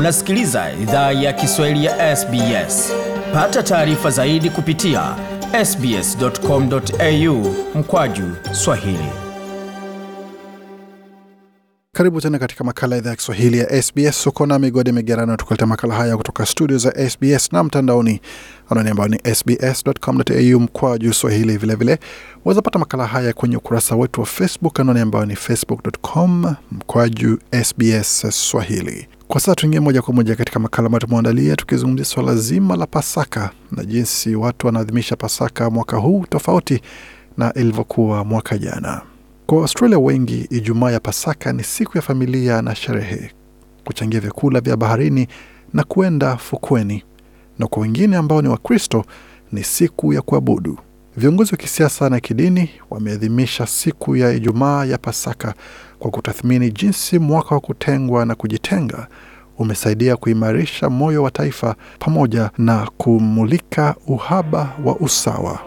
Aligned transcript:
Unasikiliza 0.00 0.72
idhaa 0.82 1.12
ya 1.12 1.32
Kiswahili 1.32 1.84
ya 1.84 2.16
SBS. 2.16 2.92
Pata 3.34 3.62
taarifa 3.62 4.10
zaidi 4.10 4.50
kupitia 4.50 5.16
sbs.com.au 5.64 7.54
mkwaju 7.74 8.24
swahili. 8.52 9.08
Karibu 11.92 12.20
tena 12.20 12.38
katika 12.38 12.64
makala 12.64 12.96
idhaa 12.96 13.10
ya 13.10 13.16
Kiswahili 13.16 13.58
ya 13.58 13.82
SBS. 13.82 14.26
Uko 14.26 14.46
na 14.46 14.58
migode 14.58 14.92
migerano, 14.92 15.36
tukuleta 15.36 15.66
makala 15.66 15.94
haya 15.94 16.16
kutoka 16.16 16.46
studio 16.46 16.78
za 16.78 17.10
SBS 17.10 17.52
na 17.52 17.64
mtandaoni 17.64 18.20
anaoni 18.70 18.90
ambao 18.90 19.08
ni 19.08 19.18
sbs.com.au 19.34 20.60
mkwaju 20.60 21.12
swahili. 21.14 21.56
Vilevile 21.56 21.98
wazapata 22.44 22.78
makala 22.78 23.06
haya 23.06 23.32
kwenye 23.32 23.56
ukurasa 23.56 23.96
wetu 23.96 24.20
wa 24.20 24.26
Facebook 24.26 24.80
anaoni 24.80 25.00
ambao 25.00 25.26
ni 25.26 25.36
facebook.com 25.36 26.54
mkwaju 26.72 27.38
SBS 27.64 28.26
Swahili. 28.30 29.08
Kwa 29.30 29.40
sasa 29.40 29.54
tuingie 29.54 29.80
moja 29.80 30.02
kwa 30.02 30.14
moja 30.14 30.36
katika 30.36 30.58
makala 30.58 30.86
ambayo 30.86 31.00
tumeandalia 31.00 31.56
tukizungumzia 31.56 32.04
swala 32.04 32.34
zima 32.34 32.76
la 32.76 32.86
Pasaka 32.86 33.50
na 33.72 33.84
jinsi 33.84 34.34
watu 34.34 34.66
wanaadhimisha 34.66 35.16
Pasaka 35.16 35.70
mwaka 35.70 35.96
huu 35.96 36.24
tofauti 36.28 36.80
na 37.36 37.54
ilivyokuwa 37.54 38.24
mwaka 38.24 38.58
jana. 38.58 39.02
Kwa 39.46 39.58
Australia 39.58 39.98
wengi, 39.98 40.46
Ijumaa 40.50 40.90
ya 40.90 41.00
Pasaka 41.00 41.52
ni 41.52 41.64
siku 41.64 41.98
ya 41.98 42.02
familia 42.02 42.62
na 42.62 42.74
sherehe, 42.74 43.30
kuchangia 43.84 44.20
vyakula 44.20 44.60
vya 44.60 44.76
baharini 44.76 45.28
na 45.74 45.84
kuenda 45.84 46.36
fukweni, 46.36 47.04
na 47.58 47.66
kwa 47.66 47.82
wengine 47.82 48.16
ambao 48.16 48.42
ni 48.42 48.48
Wakristo 48.48 49.04
ni 49.52 49.64
siku 49.64 50.12
ya 50.12 50.22
kuabudu. 50.22 50.78
Viongozi 51.16 51.52
wa 51.52 51.58
kisiasa 51.58 52.08
na 52.10 52.20
kidini 52.20 52.70
wameadhimisha 52.90 53.66
siku 53.66 54.16
ya 54.16 54.32
Ijumaa 54.32 54.84
ya 54.84 54.98
Pasaka 54.98 55.54
kwa 55.98 56.10
kutathmini 56.10 56.70
jinsi 56.70 57.18
mwaka 57.18 57.54
wa 57.54 57.60
kutengwa 57.60 58.26
na 58.26 58.34
kujitenga 58.34 59.08
umesaidia 59.60 60.16
kuimarisha 60.16 60.90
moyo 60.90 61.22
wa 61.22 61.30
taifa 61.30 61.74
pamoja 61.98 62.50
na 62.58 62.88
kumulika 62.98 63.94
uhaba 64.06 64.68
wa 64.84 64.96
usawa. 64.96 65.58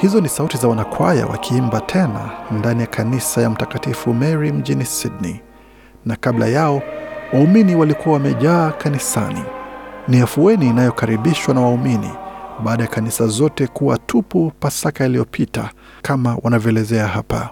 Hizo 0.00 0.20
ni 0.20 0.28
sauti 0.28 0.56
za 0.56 0.68
wanakwaya 0.68 1.26
wakiimba 1.26 1.80
tena 1.80 2.30
ndani 2.50 2.80
ya 2.80 2.86
kanisa 2.86 3.42
ya 3.42 3.50
Mtakatifu 3.50 4.14
Mary 4.14 4.52
mjini 4.52 4.84
Sydney, 4.84 5.40
na 6.04 6.16
kabla 6.16 6.46
yao 6.46 6.82
waumini 7.32 7.74
walikuwa 7.76 8.14
wamejaa 8.14 8.70
kanisani. 8.70 9.42
Ni 10.08 10.20
afueni 10.20 10.66
inayokaribishwa 10.68 11.54
na 11.54 11.60
waumini 11.60 12.10
baada 12.64 12.82
ya 12.82 12.88
kanisa 12.90 13.26
zote 13.26 13.66
kuwa 13.66 13.98
tupu 13.98 14.52
Pasaka 14.60 15.06
iliyopita, 15.06 15.70
kama 16.02 16.36
wanavyoelezea 16.42 17.06
hapa. 17.06 17.50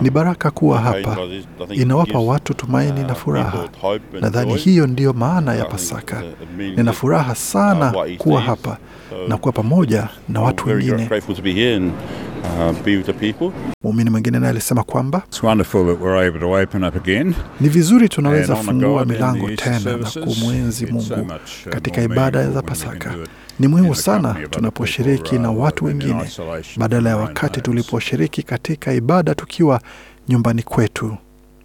Ni 0.00 0.10
baraka 0.10 0.50
kuwa 0.50 0.78
hapa, 0.80 1.16
inawapa 1.70 2.18
watu 2.18 2.54
tumaini 2.54 3.00
na 3.02 3.14
furaha. 3.14 3.68
Nadhani 4.20 4.54
hiyo 4.54 4.86
ndiyo 4.86 5.12
maana 5.12 5.54
ya 5.54 5.64
Pasaka. 5.64 6.22
Nina 6.76 6.92
furaha 6.92 7.34
sana 7.34 7.94
kuwa 8.18 8.40
hapa 8.40 8.76
na 9.28 9.36
kuwa 9.36 9.52
pamoja 9.52 10.08
na 10.28 10.40
watu 10.40 10.68
wengine. 10.68 11.08
Muumini 13.82 14.10
mwingine 14.10 14.38
naye 14.38 14.50
alisema 14.50 14.82
kwamba 14.82 15.22
ni 17.60 17.68
vizuri 17.68 18.08
tunaweza 18.08 18.56
fungua 18.56 19.04
milango 19.04 19.50
tena 19.50 19.96
na 19.96 20.10
kumwenzi 20.24 20.86
Mungu 20.86 21.32
katika 21.70 22.02
ibada 22.02 22.50
za 22.50 22.62
Pasaka. 22.62 23.14
Ni 23.58 23.68
muhimu 23.68 23.94
sana 23.94 24.34
tunaposhiriki 24.50 25.38
na 25.38 25.50
watu 25.50 25.84
wengine 25.84 26.30
badala 26.76 27.10
ya 27.10 27.16
wakati 27.16 27.60
tuliposhiriki 27.60 28.42
katika 28.42 28.92
ibada 28.92 29.34
tukiwa 29.34 29.80
nyumbani 30.28 30.62
kwetu. 30.62 31.16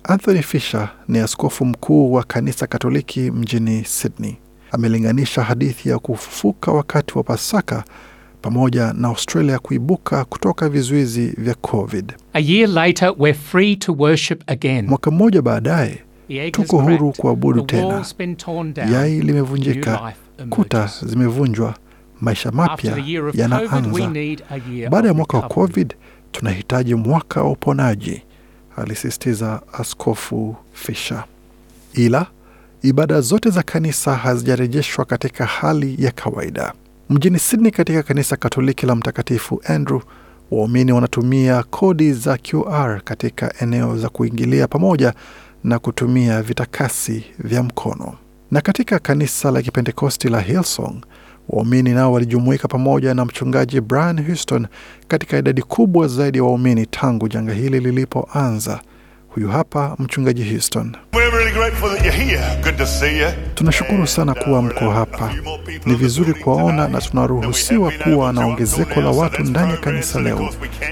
Anthony 0.04 0.42
Fisher 0.44 0.90
ni 1.08 1.20
askofu 1.20 1.66
mkuu 1.66 2.14
wa 2.14 2.24
kanisa 2.24 2.68
Katoliki 2.68 3.20
mjini 3.32 3.84
Sydney. 3.86 4.38
Amelinganisha 4.72 5.44
hadithi 5.44 5.90
ya 5.90 6.00
kufufuka 6.00 6.72
wakati 6.72 7.18
wa 7.18 7.24
Pasaka 7.24 7.84
pamoja 8.42 8.94
na 8.94 9.08
Australia 9.08 9.60
kuibuka 9.60 10.26
kutoka 10.26 10.70
vizuizi 10.70 11.28
vya 11.38 11.56
COVID. 11.56 12.14
A 12.34 12.40
year 12.40 12.70
later, 12.70 13.14
we're 13.18 13.34
free 13.40 13.76
to 13.76 13.94
worship 14.00 14.44
again. 14.52 14.88
Mwaka 14.88 15.12
mmoja 15.12 15.42
baadaye 15.42 16.02
tuko 16.52 16.78
huru 16.82 17.12
kuabudu 17.18 17.62
tena. 17.62 18.06
Yai 18.92 19.22
limevunjika, 19.22 20.14
kuta 20.50 20.90
zimevunjwa, 21.06 21.76
maisha 22.22 22.52
mapya 22.52 22.98
yanaanza. 23.34 24.10
Baada 24.90 25.08
ya 25.08 25.14
mwaka 25.14 25.38
wa. 25.38 25.48
COVID 25.48 25.94
tunahitaji 26.32 26.96
mwaka 26.96 27.44
wa 27.44 27.52
uponaji, 27.52 28.22
alisisitiza 28.78 29.62
Askofu 29.74 30.56
Fisher. 30.74 31.24
Ila 31.94 32.26
ibada 32.82 33.22
zote 33.22 33.50
za 33.50 33.64
kanisa 33.64 34.16
hazijarejeshwa 34.16 35.06
katika 35.06 35.46
hali 35.46 35.96
ya 36.04 36.12
kawaida. 36.12 36.74
Mjini 37.12 37.40
Sydney, 37.40 37.72
katika 37.72 38.04
kanisa 38.04 38.36
Katoliki 38.38 38.86
la 38.86 38.96
Mtakatifu 38.96 39.62
Andrew, 39.66 40.02
waumini 40.52 40.92
wanatumia 40.92 41.64
kodi 41.64 42.14
za 42.14 42.38
QR 42.38 43.02
katika 43.04 43.54
eneo 43.62 43.98
za 43.98 44.10
kuingilia 44.10 44.68
pamoja 44.68 45.14
na 45.64 45.80
kutumia 45.80 46.42
vitakasi 46.42 47.24
vya 47.40 47.64
mkono. 47.64 48.14
Na 48.52 48.62
katika 48.62 49.00
kanisa 49.00 49.52
la 49.52 49.62
Kipentekosti 49.62 50.30
la 50.30 50.40
Hillsong, 50.42 50.96
waumini 51.50 51.90
nao 51.90 52.14
walijumuika 52.14 52.68
pamoja 52.68 53.14
na 53.14 53.26
mchungaji 53.26 53.82
Brian 53.82 54.26
Houston 54.26 54.68
katika 55.08 55.38
idadi 55.38 55.62
kubwa 55.62 56.08
zaidi 56.08 56.38
ya 56.38 56.44
waumini 56.44 56.86
tangu 56.86 57.28
janga 57.28 57.54
hili 57.54 57.80
lilipoanza. 57.80 58.82
Huyu 59.36 59.48
hapa 59.50 59.96
mchungaji 60.00 60.44
Houston. 60.50 60.96
Tunashukuru 63.56 64.08
sana 64.08 64.34
kuwa 64.34 64.62
mko 64.62 64.90
hapa. 64.90 65.34
Ni 65.86 65.96
vizuri 65.96 66.34
kuwaona 66.34 66.88
na 66.88 67.02
tunaruhusiwa 67.02 67.92
kuwa 67.92 68.34
na 68.34 68.46
ongezeko 68.46 69.02
la 69.02 69.10
watu 69.10 69.44
ndani 69.44 69.72
ya 69.72 69.78
kanisa 69.78 70.22
leo 70.22 70.50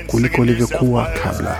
kuliko 0.07 0.43
ilivyokuwa 0.43 1.05
kabla, 1.23 1.57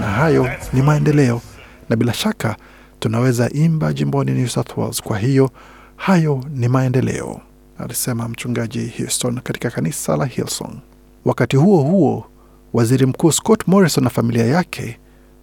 na 0.00 0.06
hayo 0.06 0.48
ni 0.72 0.82
maendeleo, 0.82 1.40
na 1.88 1.96
bila 1.96 2.12
shaka 2.12 2.56
tunaweza 3.00 3.50
imba 3.50 3.92
jimboni 3.92 4.32
New 4.32 4.48
South 4.48 4.76
Wales. 4.76 5.02
Kwa 5.02 5.18
hiyo 5.18 5.50
hayo 5.96 6.44
ni 6.50 6.68
maendeleo, 6.68 7.40
alisema 7.78 8.28
mchungaji 8.28 8.92
Houston 8.98 9.40
katika 9.40 9.70
kanisa 9.70 10.16
la 10.16 10.24
Hillsong. 10.26 10.72
Wakati 11.24 11.56
huo 11.56 11.82
huo, 11.82 12.26
waziri 12.72 13.06
mkuu 13.06 13.32
Scott 13.32 13.62
Morrison 13.66 14.04
na 14.04 14.10
familia 14.10 14.46
yake 14.46 14.98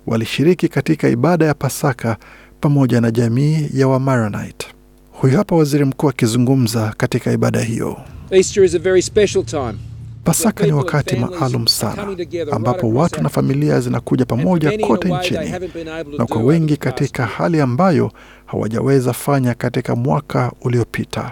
walishiriki 0.07 0.67
katika 0.67 1.09
ibada 1.09 1.45
ya 1.45 1.53
Pasaka 1.53 2.17
pamoja 2.61 3.01
na 3.01 3.11
jamii 3.11 3.69
ya 3.73 3.87
Wamaronite. 3.87 4.67
Huyu 5.11 5.37
hapa 5.37 5.55
waziri 5.55 5.85
mkuu 5.85 6.09
akizungumza 6.09 6.93
katika 6.97 7.31
ibada 7.31 7.61
hiyo. 7.61 7.97
Easter 8.31 8.63
is 8.63 8.75
a 8.75 8.79
very 8.79 9.01
special 9.01 9.43
time. 9.45 9.73
Pasaka 10.23 10.65
ni 10.65 10.71
wakati 10.71 11.15
maalum 11.15 11.67
sana 11.67 12.07
ambapo 12.51 12.89
watu 12.89 13.23
na 13.23 13.29
familia 13.29 13.79
zinakuja 13.79 14.25
pamoja 14.25 14.77
kote 14.87 15.13
nchini, 15.13 15.53
na 16.17 16.25
kwa 16.25 16.41
wengi 16.43 16.77
katika 16.77 17.25
hali 17.25 17.61
ambayo 17.61 18.11
hawajaweza 18.45 19.13
fanya 19.13 19.53
katika 19.53 19.95
mwaka 19.95 20.51
uliopita. 20.61 21.31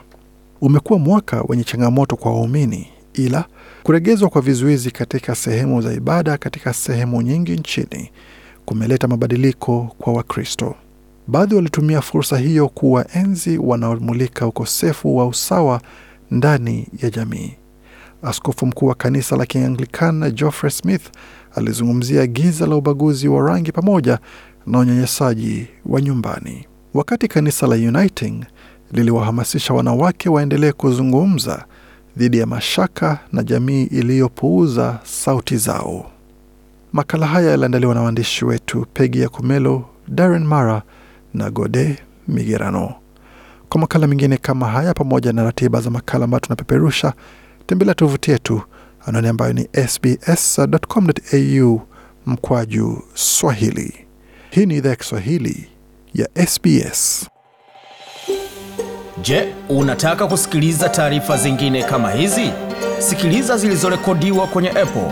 Umekuwa 0.62 1.00
mwaka 1.00 1.44
wenye 1.48 1.64
changamoto 1.64 2.16
kwa 2.16 2.32
waumini, 2.32 2.88
ila 3.14 3.46
kuregezwa 3.84 4.30
kwa 4.30 4.42
vizuizi 4.42 4.92
katika 4.92 5.36
sehemu 5.36 5.82
za 5.82 5.94
ibada 5.94 6.38
katika 6.38 6.74
sehemu 6.74 7.22
nyingi 7.22 7.52
nchini 7.52 8.12
kumeleta 8.72 9.08
mabadiliko 9.08 9.96
kwa 10.00 10.14
Wakristo. 10.14 10.76
Baadhi 11.28 11.56
walitumia 11.56 12.02
fursa 12.02 12.38
hiyo 12.38 12.70
kuwaenzi 12.70 13.58
wanaomulika 13.58 14.48
ukosefu 14.48 15.18
wa 15.18 15.28
usawa 15.28 15.82
ndani 16.32 16.88
ya 17.04 17.10
jamii. 17.10 17.54
Askofu 18.24 18.66
mkuu 18.66 18.86
wa 18.86 18.96
kanisa 18.96 19.36
la 19.38 19.46
Kianglikana 19.46 20.30
Geoffrey 20.30 20.72
Smith 20.72 21.02
alizungumzia 21.56 22.28
giza 22.28 22.66
la 22.68 22.76
ubaguzi 22.76 23.28
wa 23.28 23.50
rangi 23.50 23.72
pamoja 23.72 24.20
na 24.68 24.80
unyanyasaji 24.80 25.68
wa 25.86 26.02
nyumbani, 26.02 26.68
wakati 26.94 27.28
kanisa 27.28 27.68
la 27.68 27.76
Uniting 27.76 28.46
liliwahamasisha 28.92 29.74
wanawake 29.74 30.30
waendelee 30.30 30.72
kuzungumza 30.72 31.66
dhidi 32.18 32.38
ya 32.38 32.46
mashaka 32.46 33.20
na 33.32 33.44
jamii 33.44 33.84
iliyopuuza 33.84 35.00
sauti 35.04 35.58
zao. 35.58 36.12
Makala 36.94 37.28
haya 37.28 37.50
yaliandaliwa 37.52 37.96
na 37.96 38.02
waandishi 38.02 38.46
wetu 38.46 38.86
Pegi 38.94 39.22
ya 39.22 39.30
Kumelo, 39.30 39.86
Darren 40.08 40.44
Mara 40.44 40.82
na 41.34 41.50
Gode 41.50 41.96
Migerano. 42.28 42.94
Kwa 43.70 43.82
makala 43.82 44.08
mengine 44.08 44.38
kama 44.38 44.68
haya, 44.68 44.94
pamoja 44.94 45.34
na 45.34 45.44
ratiba 45.44 45.82
za 45.82 45.90
makala 45.90 46.24
ambayo 46.26 46.40
tunapeperusha, 46.40 47.14
tembelea 47.66 47.96
tovuti 47.96 48.32
yetu 48.32 48.62
anwani 49.06 49.28
ambayo 49.28 49.54
ni 49.54 49.68
sbs.com.au 49.88 51.82
mkwaju 52.26 53.04
Swahili. 53.14 53.94
Hii 54.50 54.66
ni 54.66 54.78
idhaa 54.78 54.90
ya 54.90 54.96
Kiswahili 54.96 55.70
ya 56.14 56.30
SBS. 56.48 57.28
Je, 59.22 59.54
unataka 59.70 60.28
kusikiliza 60.28 60.90
taarifa 60.90 61.38
zingine 61.38 61.84
kama 61.84 62.12
hizi? 62.12 62.52
Sikiliza 63.00 63.58
zilizorekodiwa 63.58 64.48
kwenye 64.48 64.70
Apple, 64.70 65.12